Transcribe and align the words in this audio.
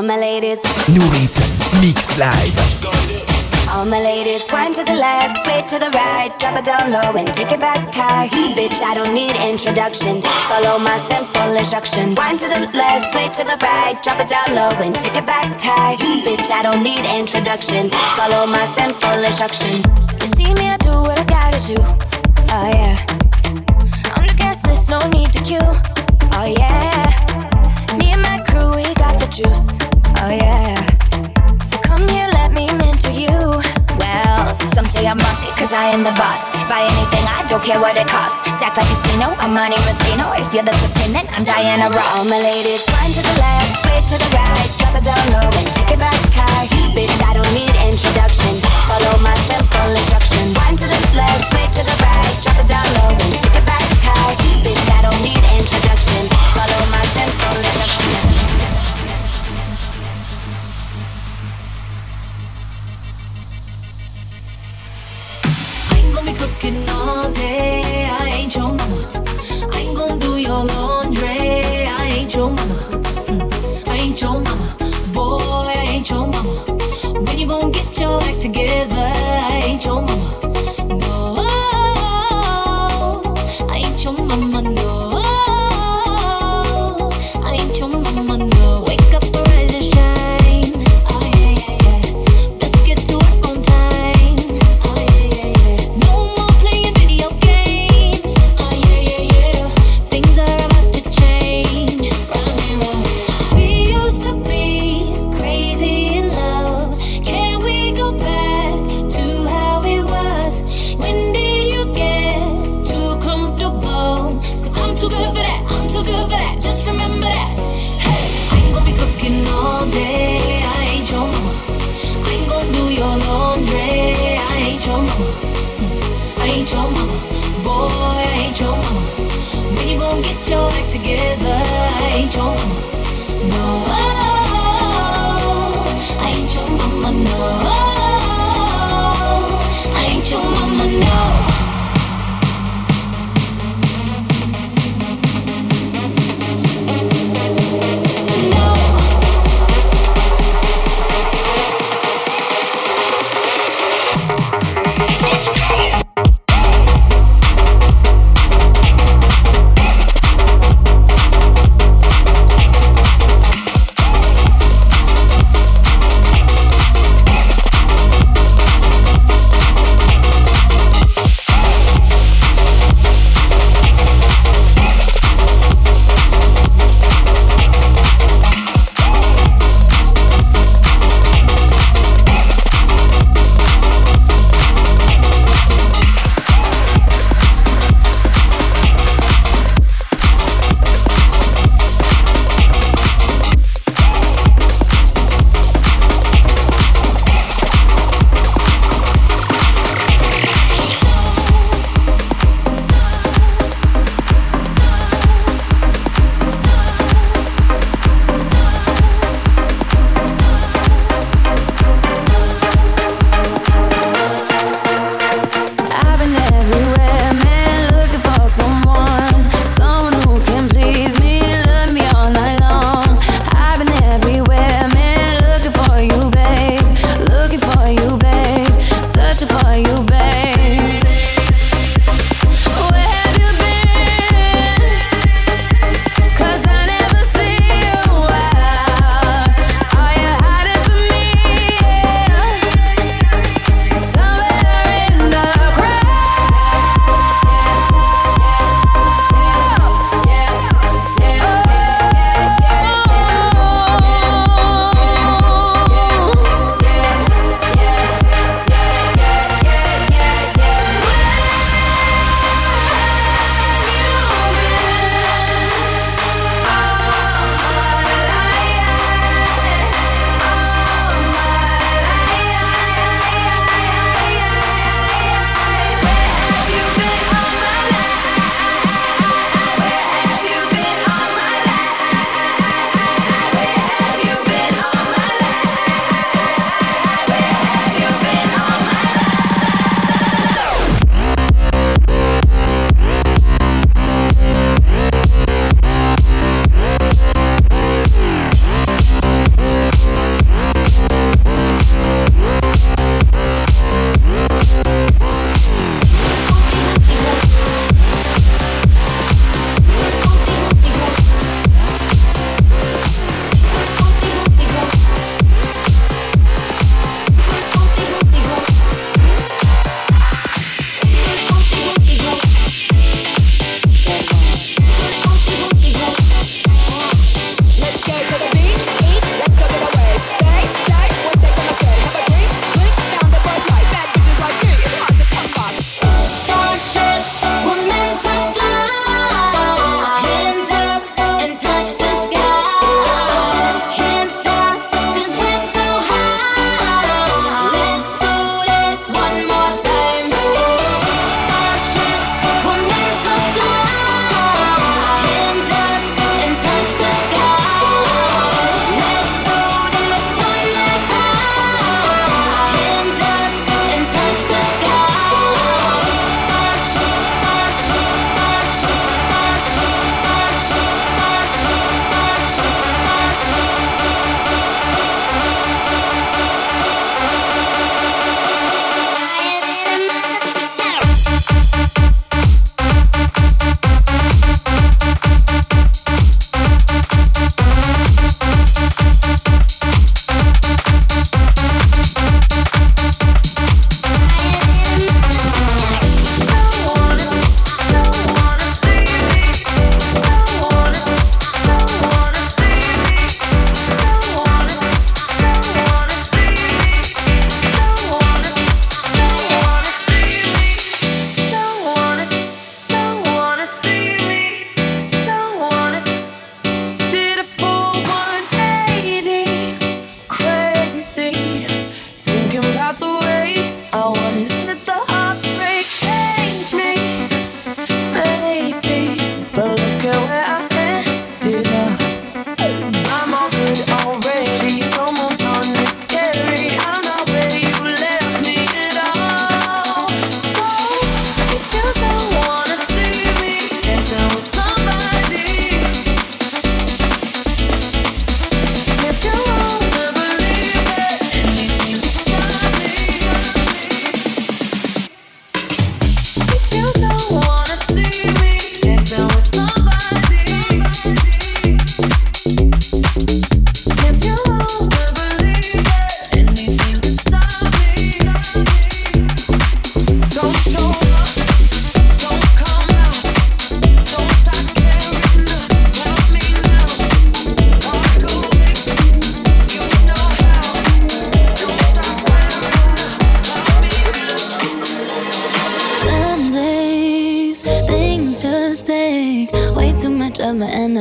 All 0.00 0.06
my 0.06 0.16
ladies. 0.16 0.62
Nurit 0.88 1.36
Mix 1.82 2.16
Live. 2.16 2.56
All 3.68 3.84
my 3.84 4.00
ladies, 4.00 4.50
wind 4.50 4.74
to 4.76 4.82
the 4.82 4.94
left, 4.94 5.36
sway 5.44 5.60
to 5.68 5.78
the 5.78 5.90
right, 5.90 6.32
drop 6.38 6.56
it 6.56 6.64
down 6.64 6.90
low 6.90 7.12
and 7.20 7.30
take 7.30 7.52
it 7.52 7.60
back 7.60 7.92
high. 7.92 8.28
Bitch, 8.56 8.80
I 8.80 8.94
don't 8.94 9.12
need 9.12 9.36
introduction. 9.36 10.22
Follow 10.48 10.78
my 10.78 10.96
simple 11.04 11.52
instruction. 11.54 12.14
Wind 12.14 12.38
to 12.38 12.48
the 12.48 12.60
left, 12.72 13.12
sway 13.12 13.28
to 13.28 13.44
the 13.44 13.58
right, 13.60 14.02
drop 14.02 14.20
it 14.20 14.30
down 14.30 14.56
low 14.56 14.72
and 14.80 14.98
take 14.98 15.16
it 15.16 15.26
back 15.26 15.60
high. 15.60 15.96
Bitch, 16.24 16.50
I 16.50 16.62
don't 16.62 16.82
need 16.82 17.04
introduction. 17.04 17.90
Follow 18.16 18.46
my 18.46 18.64
simple 18.72 19.20
instruction. 19.20 19.84
You 20.16 20.26
see 20.32 20.54
me, 20.54 20.72
I 20.72 20.78
do 20.78 20.96
what 21.04 21.20
I 21.20 21.24
gotta 21.28 21.60
do. 21.60 21.76
Oh 22.56 22.68
yeah. 22.72 24.16
On 24.16 24.24
the 24.24 24.32
gas 24.34 24.64
list, 24.64 24.88
no 24.88 24.96
need 25.12 25.30
to 25.34 25.44
queue. 25.44 25.60
Oh 26.40 26.48
yeah. 26.48 27.04
Me 27.98 28.12
and 28.12 28.22
my 28.22 28.42
crew, 28.48 28.76
we 28.76 28.94
got 28.94 29.20
the 29.20 29.28
juice. 29.28 29.76
Oh 30.20 30.28
yeah. 30.28 30.76
So 31.64 31.80
come 31.80 32.04
here, 32.08 32.28
let 32.36 32.52
me 32.52 32.68
mentor 32.76 33.08
you. 33.08 33.32
Well, 33.96 34.52
some 34.76 34.84
say 34.84 35.08
I'm 35.08 35.16
bossy, 35.16 35.48
cause 35.56 35.72
I 35.72 35.88
am 35.96 36.04
the 36.04 36.12
boss. 36.12 36.52
Buy 36.68 36.84
anything, 36.84 37.24
I 37.24 37.40
don't 37.48 37.64
care 37.64 37.80
what 37.80 37.96
it 37.96 38.04
costs. 38.06 38.44
Stack 38.60 38.76
like 38.76 38.84
casino. 39.88 40.28
If 40.36 40.52
you're 40.52 40.62
the 40.62 40.76
I'm 41.32 41.44
Diana 41.44 41.88
Ross. 41.88 42.28
My 42.28 42.36
ladies, 42.36 42.84
one 43.00 43.12
to 43.16 43.22
the 43.24 43.36
left, 43.40 43.80
sway 43.80 44.00
to 44.12 44.16
the 44.20 44.30
right, 44.36 44.68
drop 44.76 44.92
it 45.00 45.04
down 45.08 45.24
low 45.32 45.48
and 45.48 45.68
take 45.72 45.88
it 45.88 45.98
back 45.98 46.20
high. 46.36 46.68
Bitch, 46.92 47.16
I 47.24 47.32
don't 47.32 47.52
need 47.56 47.72
introduction. 47.88 48.60
Follow 48.92 49.16
my 49.24 49.32
simple 49.48 49.88
instruction. 49.88 50.52
One 50.68 50.76
to 50.76 50.84
the 50.84 51.00
left, 51.16 51.48
sway 51.48 51.64
to 51.64 51.80
the 51.80 51.96
right, 51.96 52.34
drop 52.44 52.60
it 52.60 52.68
down 52.68 52.84
low 53.00 53.16
and 53.16 53.32
take 53.40 53.56
it 53.56 53.59
all 66.42 67.30
day. 67.32 68.08
I 68.10 68.28
ain't 68.28 68.54
your 68.54 68.72
mama. 68.72 69.24
I 69.72 69.80
ain't 69.80 69.96
gonna 69.96 70.18
do 70.18 70.38
your 70.38 70.64
laundry. 70.64 71.26
I 71.86 72.08
ain't 72.16 72.34
your 72.34 72.50
mama. 72.50 72.76
Mm, 73.26 73.88
I 73.88 73.96
ain't 73.96 74.20
your 74.22 74.40
mama. 74.40 74.59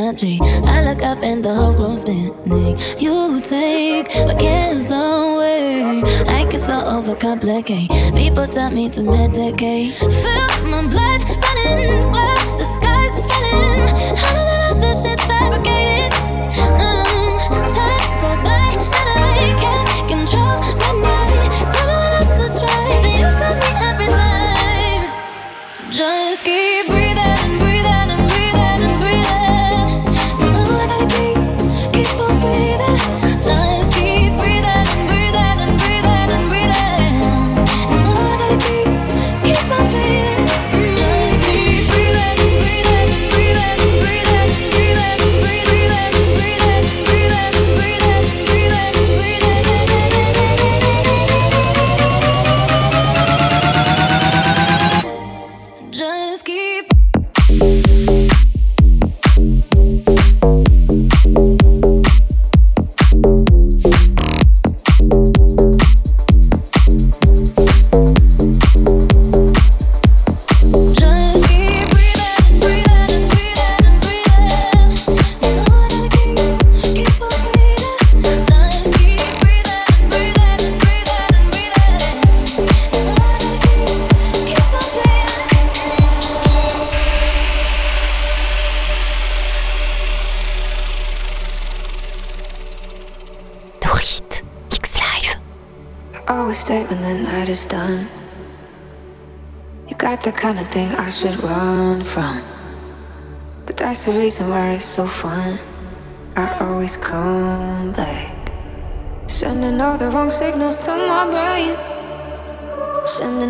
Energy. 0.10 0.40
I 0.42 0.82
look 0.82 1.04
up 1.04 1.22
and 1.24 1.44
the 1.46 1.54
whole 1.54 1.74
room's 1.74 2.02
spinning. 2.02 2.78
You 2.98 3.40
take 3.42 4.08
my 4.26 4.34
cares 4.36 4.90
away. 4.90 6.02
I 6.28 6.48
get 6.50 6.62
so 6.62 6.74
overcomplicate. 6.74 8.16
People 8.16 8.48
tell 8.48 8.72
me 8.72 8.90
to 8.90 9.02
medicate. 9.02 9.94
Feel 10.00 10.50
my 10.72 10.82
blood 10.90 11.22
running, 11.44 12.02
sweat, 12.02 12.40
the 12.58 12.66
sky's 12.78 13.20
falling. 13.30 13.84
I 14.18 14.74
let 14.74 14.82
this 14.82 15.04
shit 15.04 15.20
fabricated? 15.22 16.12
Mm, 16.82 17.89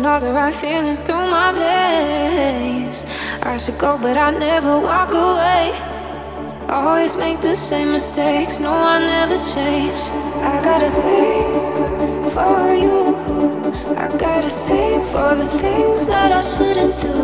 Sending 0.00 0.12
all 0.12 0.20
the 0.20 0.32
right 0.32 0.54
feelings 0.54 1.02
through 1.02 1.30
my 1.30 1.52
veins. 1.52 3.04
I 3.42 3.58
should 3.58 3.76
go, 3.76 3.98
but 3.98 4.16
I 4.16 4.30
never 4.30 4.80
walk 4.80 5.10
away. 5.10 5.74
Always 6.70 7.16
make 7.18 7.42
the 7.42 7.54
same 7.54 7.92
mistakes. 7.92 8.58
No, 8.60 8.72
I 8.72 8.98
never 8.98 9.36
change. 9.52 9.92
I 10.40 10.62
got 10.64 10.80
a 10.80 10.90
thing 11.02 12.30
for 12.30 12.72
you. 12.72 13.09
I 13.50 14.06
got 14.16 14.44
a 14.44 14.50
thing 14.68 15.02
for 15.10 15.34
the 15.34 15.46
things 15.58 16.06
that 16.06 16.30
I 16.30 16.40
shouldn't 16.40 16.94
do. 17.02 17.16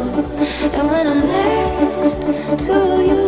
And 0.76 0.90
when 0.90 1.06
I'm 1.06 1.21
next 1.21 2.66
to 2.66 2.78
you, 3.09 3.23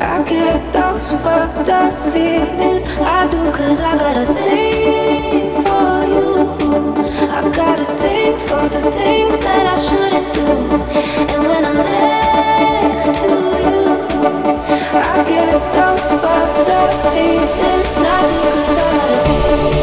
I 0.00 0.22
get 0.22 0.72
those 0.72 1.10
fucked 1.24 1.68
up 1.68 1.92
feelings. 2.12 2.84
I 3.00 3.28
do, 3.28 3.50
cause 3.50 3.80
I 3.80 3.98
got 3.98 4.16
a 4.16 4.26
thing 4.32 5.50
for 5.66 6.06
you. 6.12 6.46
I 7.36 7.40
got 7.50 7.80
a 7.80 7.84
thing 8.00 8.36
for 8.46 8.68
the 8.68 8.80
things 8.98 9.38
that 9.40 9.66
I 9.66 9.76
shouldn't 9.86 10.34
do. 10.38 10.46
And 11.34 11.42
when 11.48 11.64
I'm 11.64 11.78
next 11.78 13.06
to 13.18 13.30
you, 13.66 13.82
I 14.94 15.24
get 15.26 15.58
those 15.74 16.06
fucked 16.22 16.70
up 16.78 16.90
feelings. 17.10 17.96
I 18.06 18.20
do, 18.30 18.40
cause 18.54 18.78
I 18.78 18.90
got 18.94 19.10
a 19.10 19.22
thing 19.26 19.82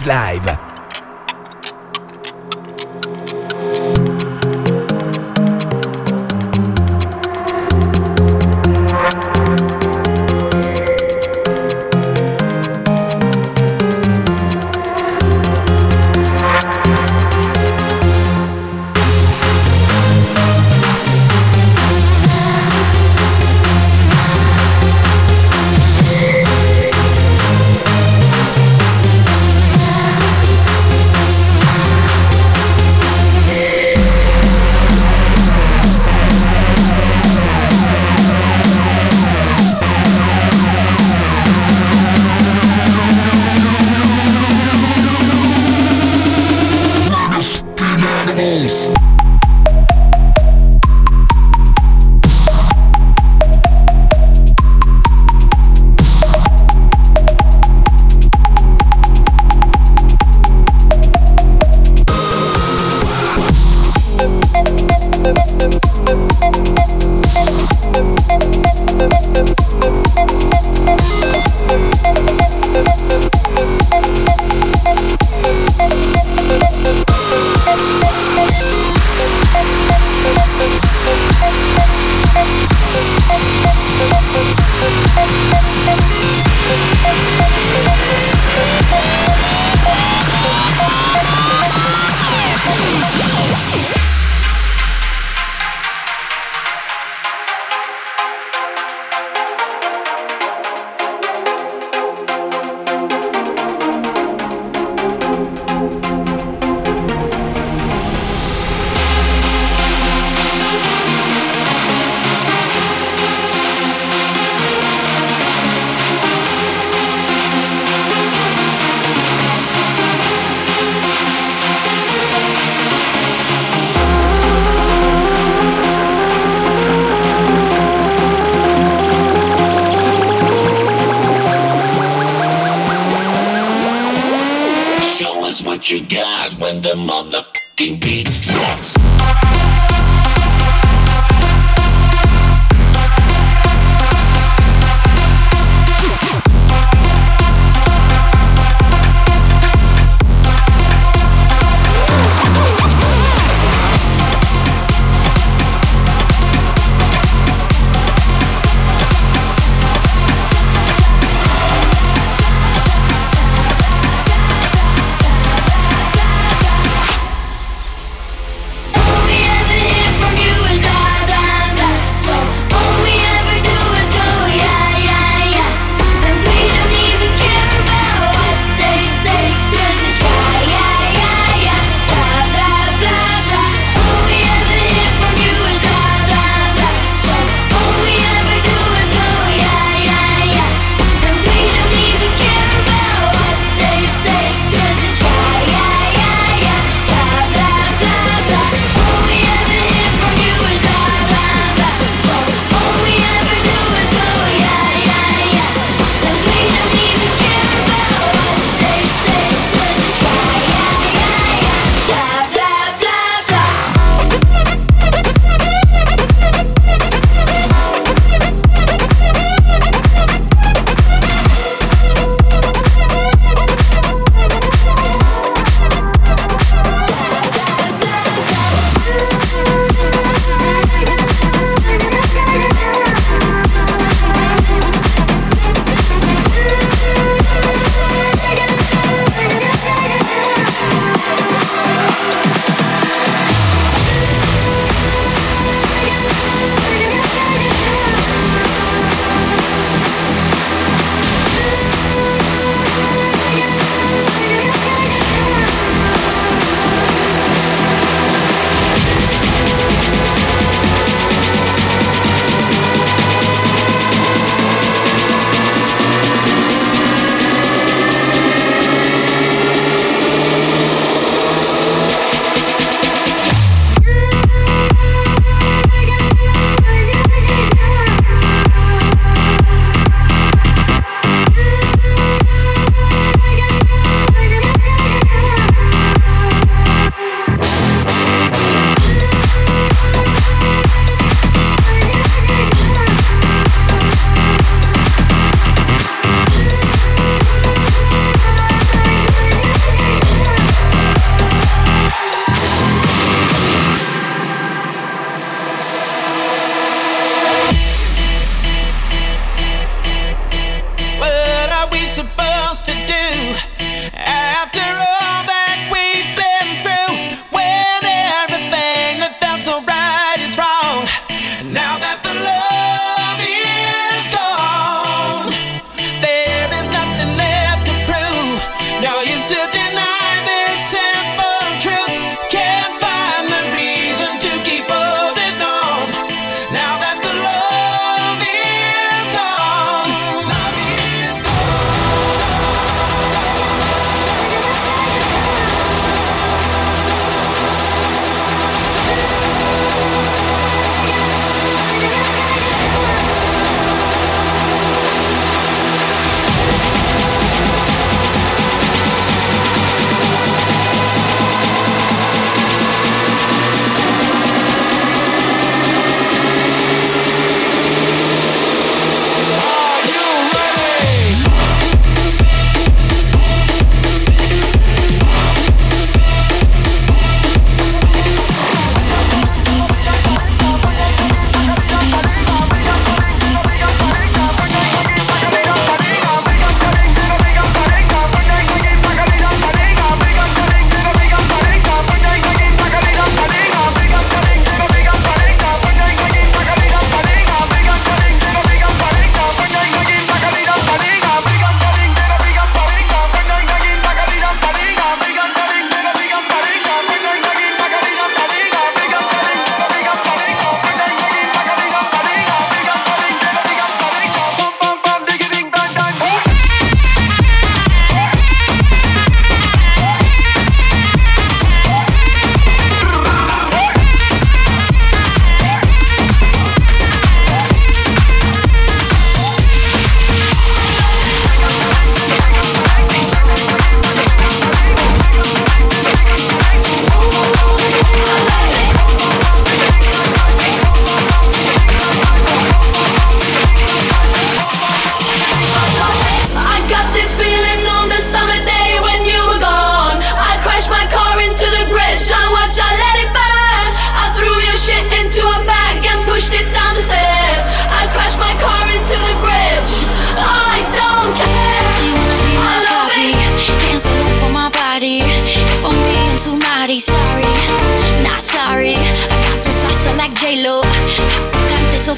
Live. 0.00 0.71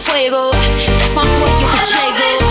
Fuego. 0.04 0.52
That's 1.00 1.14
my 1.16 1.24
boy, 1.40 1.48
you 1.60 1.66
I 1.66 1.72
bitch 1.72 1.92
love 1.96 2.18
Lego. 2.20 2.48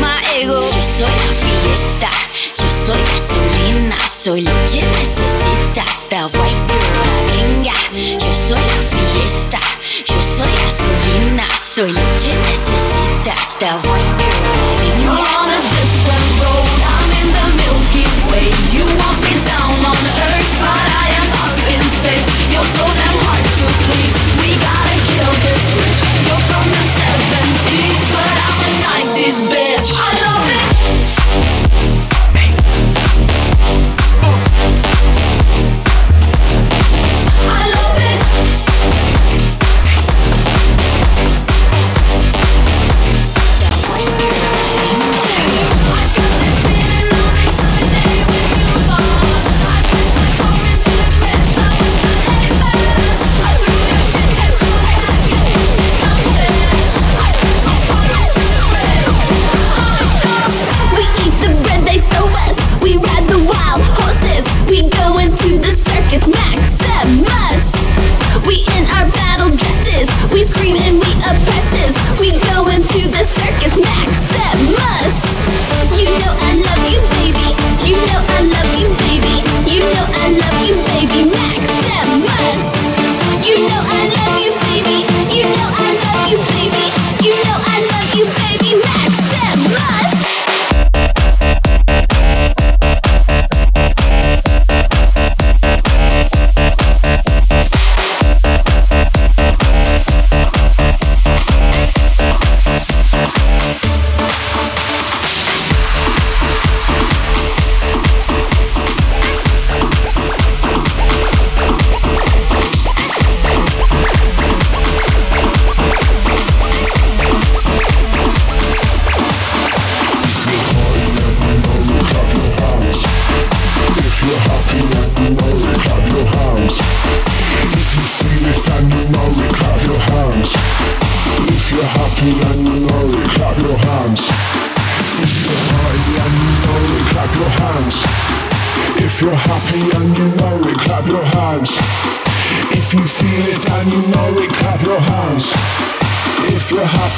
My 0.00 0.16
ego. 0.40 0.60
Yo 0.64 0.82
soy 0.96 1.12
la 1.12 1.32
fiesta. 1.44 2.10
Yo 2.56 2.66
soy 2.70 3.00
gasolina. 3.12 3.98
Soy 4.08 4.40
lo 4.42 4.52
que 4.70 4.82
necesitas. 4.96 6.08
White 6.10 6.64
girl, 6.68 6.96
la 7.04 7.20
gringa. 7.28 7.76
Yo 7.92 8.32
soy 8.34 8.64
la 8.72 8.80
fiesta. 8.92 9.60
Yo 10.08 10.16
soy 10.36 10.52
gasolina. 10.64 11.46
Soy 11.56 11.92
lo 11.92 12.06
que 12.20 12.32
necesitas. 12.48 13.58
White 13.60 14.14
girl, 14.18 14.40
la 14.44 14.88
You're 15.02 15.28
on 15.40 15.50
a 15.52 15.60
different 15.76 16.30
road. 16.40 16.80
I'm 16.96 17.10
in 17.20 17.28
the 17.36 17.46
Milky 17.60 18.06
Way. 18.32 18.48
You 18.72 18.84
want 18.96 19.18
me 19.20 19.34
down 19.44 19.76
on 19.84 20.00
Earth, 20.32 20.52
but 20.64 20.86
I 21.04 21.06
am 21.20 21.28
up 21.44 21.60
in 21.74 21.82
space. 21.96 22.26
You're 22.52 22.70
so 22.76 22.84
damn 22.96 23.18
hard 23.26 23.44
to 23.44 23.66
please. 23.84 24.37
You're 25.58 26.42
from 26.48 26.66
the 26.70 26.84
70s, 26.98 28.00
but 28.14 28.36
I'm 28.46 28.58
a 28.62 28.72
90s 29.10 29.38
bitch. 29.50 30.27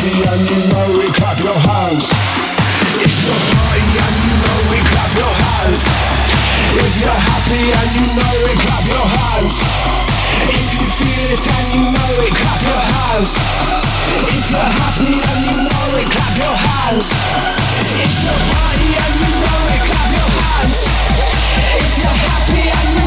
If 0.02 0.16
you're 0.16 0.24
happy 0.24 0.32
and 0.32 0.48
you 0.48 0.60
know 0.72 1.00
it, 1.04 1.12
clap 1.12 1.38
your 1.44 1.60
hands. 1.60 2.08
If 3.04 3.20
you're 3.20 3.36
party 3.52 3.84
and 4.00 4.16
you 4.16 4.32
know 4.40 4.72
it, 4.72 4.84
clap 4.88 5.12
your 5.12 5.28
hands. 5.28 5.80
If 6.72 7.04
you're 7.04 7.20
happy 7.20 7.60
and 7.68 7.88
you 7.92 8.04
know 8.16 8.48
it, 8.48 8.56
clap 8.64 8.80
your 8.88 9.04
hands. 9.04 9.60
If 10.56 10.72
you 10.72 10.86
feel 10.88 11.28
it 11.28 11.44
and 11.52 11.66
you 11.76 11.84
know 11.92 12.16
it, 12.16 12.32
clap 12.32 12.60
your 12.64 12.80
hands. 12.80 13.36
If 14.24 14.48
you're 14.48 14.72
happy 14.72 15.20
and 15.20 15.40
you 15.44 15.68
know 15.68 15.92
it, 15.92 16.08
clap 16.08 16.32
your 16.32 16.56
hands. 16.56 17.12
If 18.00 18.24
you're 18.24 18.40
party 18.56 18.88
and 19.04 19.14
you 19.20 19.30
know 19.36 19.60
it, 19.68 19.84
clap 19.84 20.08
your 20.16 20.30
hands. 20.32 20.80
If 21.76 21.92
you're 22.00 22.16
happy 22.24 22.72
and 22.72 22.88
you 22.88 22.99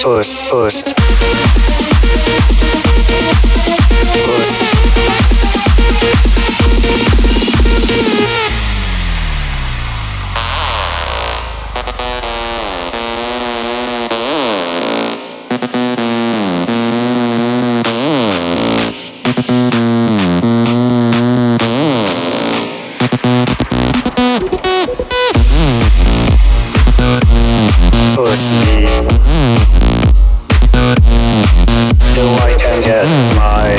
push 0.00 0.36
push 0.48 0.82
push 4.24 4.77
Do 28.78 28.84
I 32.44 32.54
can 32.56 32.80
get 32.80 33.06
my 33.34 33.74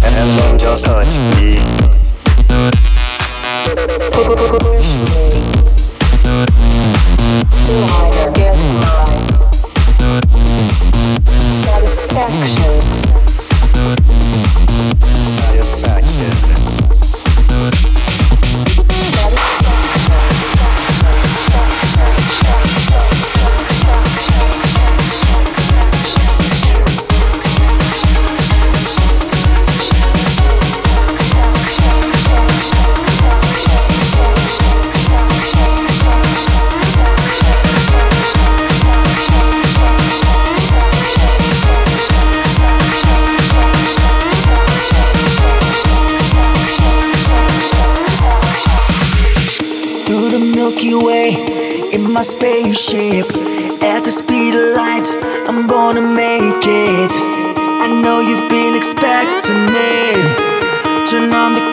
hands 0.00 0.40
on 0.40 0.58
just 0.58 0.86
touch 0.86 1.18
me 1.36 1.53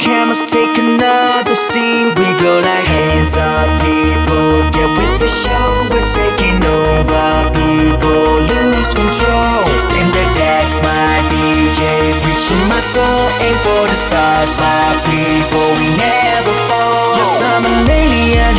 cameras, 0.02 0.44
take 0.50 0.74
another 0.78 1.56
scene. 1.56 2.10
We 2.18 2.28
go 2.42 2.60
like 2.60 2.86
hands 2.90 3.38
up, 3.38 3.70
people. 3.86 4.66
Get 4.74 4.90
with 4.98 5.16
the 5.22 5.30
show, 5.30 5.70
we're 5.94 6.10
taking 6.10 6.58
over. 6.58 7.30
People 7.54 8.42
lose 8.50 8.92
control. 8.98 9.62
In 9.94 10.10
the 10.10 10.26
decks, 10.34 10.82
my 10.82 11.14
DJ 11.30 11.82
reaching 12.26 12.66
my 12.68 12.82
soul. 12.82 13.24
Aim 13.46 13.58
for 13.62 13.86
the 13.86 13.98
stars, 13.98 14.58
my 14.58 14.90
people. 15.08 15.70
We 15.78 15.88
never 15.96 16.54
fall. 16.68 17.22
Yes, 17.22 17.38
I'm 17.40 17.64
an 17.64 17.86
alien. 17.86 18.56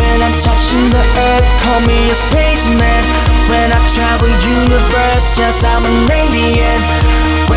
When 0.00 0.18
I'm 0.24 0.36
touching 0.40 0.88
the 0.88 1.04
earth, 1.28 1.48
call 1.60 1.80
me 1.84 1.98
a 2.08 2.16
spaceman. 2.16 3.04
When 3.52 3.68
I 3.68 3.80
travel 3.92 4.32
universe, 4.64 5.36
yes, 5.36 5.64
I'm 5.64 5.84
an 5.84 6.10
alien. 6.10 7.01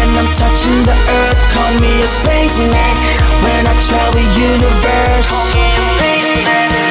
When 0.05 0.17
I'm 0.17 0.35
touching 0.35 0.83
the 0.83 0.93
earth, 0.93 1.41
call 1.51 1.73
me 1.81 2.03
a 2.03 2.07
spaceman. 2.07 2.95
When 3.41 3.65
I 3.65 3.73
travel 3.89 4.21
universe, 4.37 5.29
call 5.33 5.49
me 5.57 5.65
a 5.65 5.81
spaceman. 5.81 6.84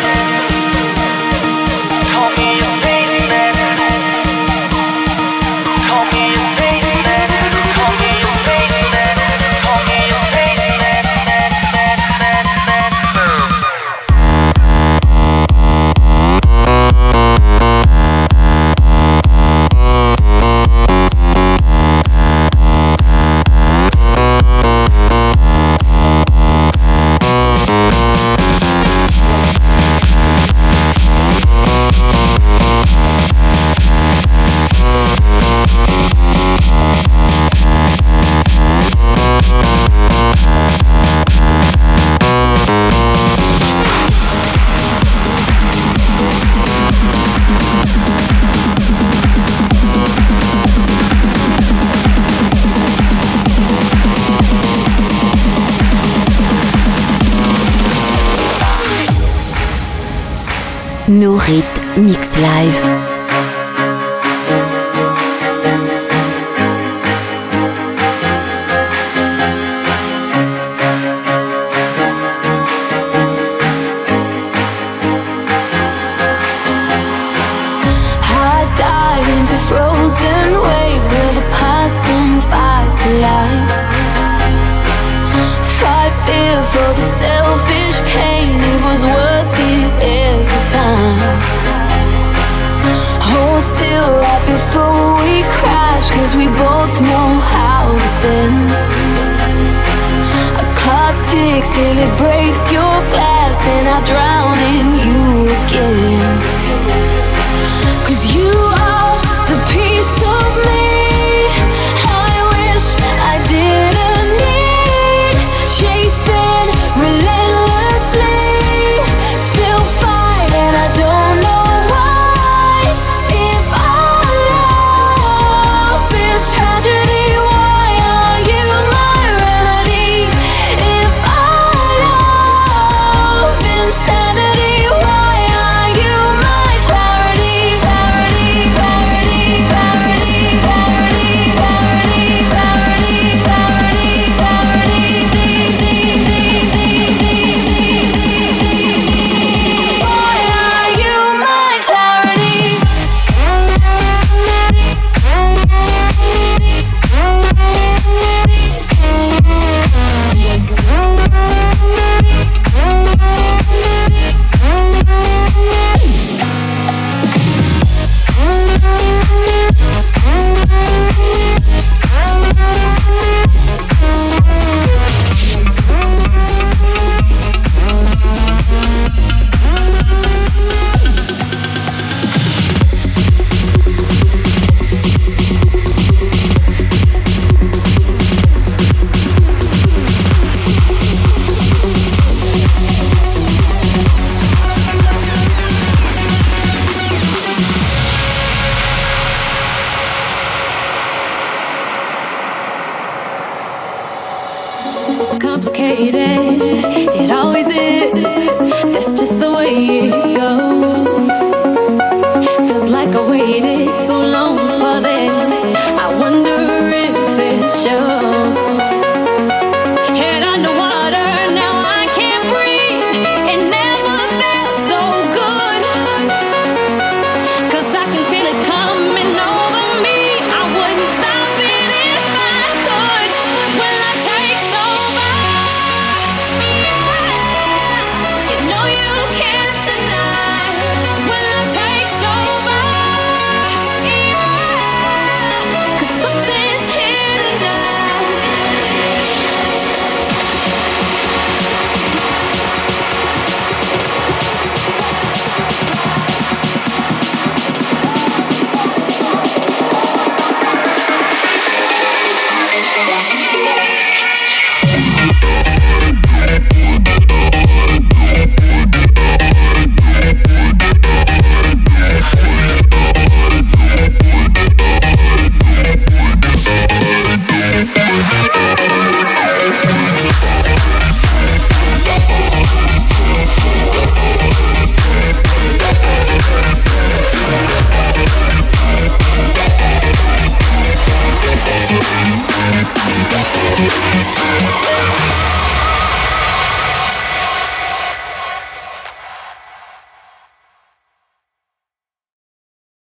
Till 101.75 101.99
it 101.99 102.13
breaks 102.17 102.71
your 102.71 102.97
glass, 103.11 103.59
and 103.67 103.89
I 103.89 103.99
drown 104.05 104.59
in 104.75 104.87
you 105.05 105.49
again. 105.67 106.14